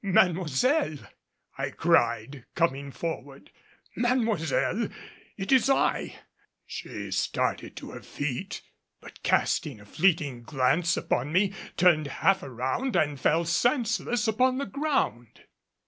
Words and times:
"Mademoiselle!" 0.03 0.97
I 1.59 1.69
cried, 1.69 2.45
coming 2.55 2.89
forward, 2.91 3.51
"Mademoiselle, 3.95 4.89
it 5.37 5.51
is 5.51 5.69
I!" 5.69 6.21
She 6.65 7.11
started 7.11 7.75
to 7.75 7.91
her 7.91 8.01
feet; 8.01 8.63
but 8.99 9.21
casting 9.21 9.79
a 9.79 9.85
fleeting 9.85 10.41
glance 10.41 10.97
upon 10.97 11.31
me, 11.31 11.53
turned 11.77 12.07
half 12.07 12.41
around 12.41 12.95
and 12.95 13.19
fell 13.19 13.45
senseless 13.45 14.27
upon 14.27 14.57
the 14.57 14.65
ground. 14.65 15.41